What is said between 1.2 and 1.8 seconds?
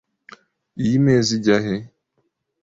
ijya he?